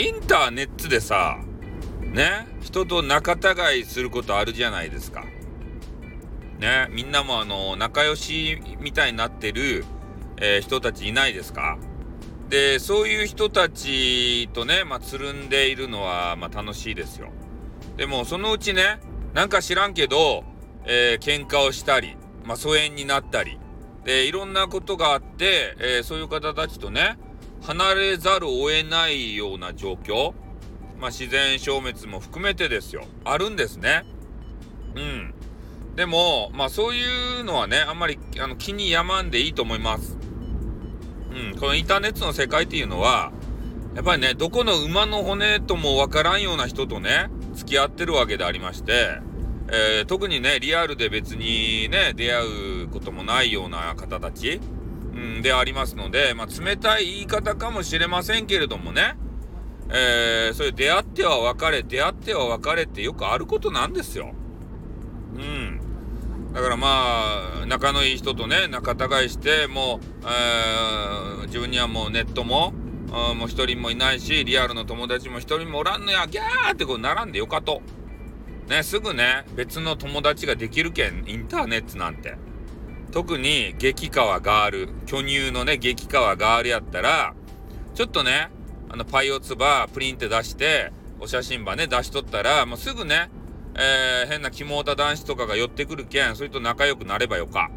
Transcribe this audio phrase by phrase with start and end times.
[0.00, 1.38] インターネットでさ、
[2.00, 5.26] ね、人と仲違いすることあるじゃないですか。
[6.58, 9.84] ね、みんなもあの、仲良しみたいになってる、
[10.38, 11.76] えー、人たちいないですか？
[12.48, 17.30] で、そういう人たちとね、まあ、つるんでいるのは、まあ、楽しいですよ。
[17.98, 19.00] でも、そのうちね、
[19.34, 20.44] なんか知らんけど、
[20.86, 23.58] えー、喧嘩をしたり、まあ、疎遠になったり、
[24.04, 27.18] で、いろんなことがあって、えー、そういう方たちとね、
[27.62, 30.32] 離れざるを得ないような状況、
[31.00, 33.04] まあ、自然消滅も含めてですよ。
[33.24, 34.04] あるんですね。
[34.94, 35.34] うん。
[35.96, 40.16] でも、まあそういうのはね、あんまりあの気に病んでいいと思います。
[41.32, 43.32] うん、このインターネットの世界っていうのは、
[43.94, 49.20] やっぱりね、どこの馬の骨ともわからんような人とね、付き合ってるわけでありまして、
[49.72, 54.60] えー、特にね、リアルで別にね、出会うこともないような方たち、
[55.14, 59.16] うん、でありますので、まあ、冷たい言い方かもしれませんけれどもね、
[59.88, 64.32] えー、そういう出会っては別れ、出会っては別れってよくあることなんですよ。
[65.34, 65.80] うん。
[66.52, 72.72] だからまあ、仲のいい人とね、仲違いして、もう、えー、自分にはもうネットも、
[73.36, 77.82] もう一人もいないし、リアルの友達も一人もおらんのや、ギャーってこう並んでよかと。
[78.68, 82.36] ね、すぐね、別の友達ができるけん、インターネットなんて。
[83.12, 87.34] 特に激川ガール、巨乳のね、激川ガールやったら、
[87.94, 88.50] ちょっとね、
[88.88, 93.30] あの、パイオツバプリンって出して、お写真ばね、出しとったら、もうすぐね、
[93.74, 97.70] えー、変な肝タ男子とかが寄ってくるけん、それと仲良くなればよか。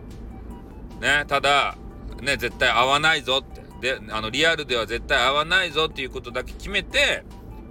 [1.02, 1.78] ね、ただ、
[2.22, 3.64] ね、絶対会わないぞって。
[3.82, 7.24] で、あの、リアルでは絶対会わないぞっていうことだけ決めて、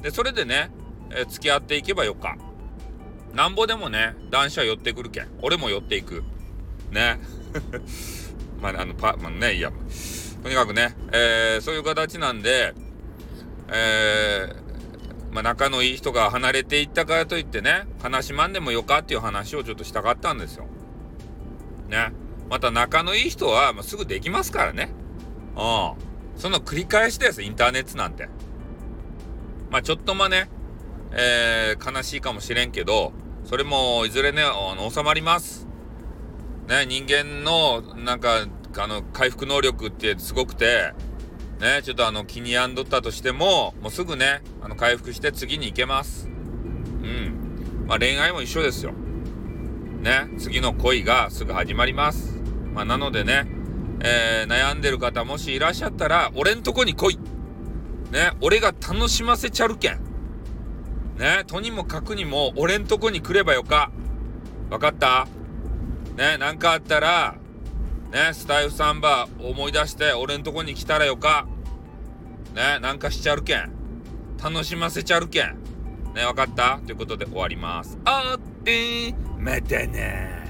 [0.03, 0.71] で、それでね、
[1.11, 2.37] えー、付き合っていけばよか。
[3.35, 5.29] なんぼでもね、男子は寄ってくるけん。
[5.41, 6.23] 俺も寄っていく。
[6.93, 7.19] ね。
[8.61, 9.73] まあ、あの、パ、まあね、いや、
[10.43, 12.75] とにかくね、えー、そういう形なんで、
[13.69, 20.66] えー、まあ、仲のいい人が離れていったからといってね、悲しまんでもよかっていう話をちょっとしたかったんですよ。
[21.89, 22.12] ね。
[22.50, 24.91] また仲のいい人は、まあ、すぐできますからね。
[25.56, 25.61] う
[26.39, 26.41] ん。
[26.41, 28.28] その繰り返しです、インターネットなんて。
[29.71, 30.50] まあ、ちょっとまね、
[31.12, 33.12] えー、悲しいかもしれんけど、
[33.45, 35.66] それもいずれね、あの、収まります。
[36.69, 38.47] ね、人間の、なんか、
[38.78, 40.93] あの、回復能力ってすごくて、
[41.61, 46.28] ね、ちょっとあの気に病んどったとしても、もうすぐね、あの回復して次に行けます。
[46.28, 46.31] う
[47.06, 47.84] ん。
[47.87, 48.93] まあ恋愛も一緒ですよ。
[50.01, 52.41] ね、次の恋がすぐ始まります。
[52.75, 53.47] まあなのでね、
[54.01, 57.19] えー、悩んでる方もしいらっしゃったら、俺んとこに来い。
[58.11, 60.01] ね、俺が楽しませちゃるけん。
[61.19, 63.93] ね、とにもかくにも俺んとこに来ればよか。
[64.71, 65.28] わかった？
[66.17, 67.37] ね、なんかあったら、
[68.12, 71.47] ね、スタイフサンバー思い出して俺んとこに来たらよか。
[72.55, 73.73] ね、なんかしちゃるけん。
[74.43, 75.56] 楽しませちゃるけん。
[76.15, 76.81] ね、わかった？
[76.84, 77.99] ということで終わります。
[78.05, 80.41] あってまたね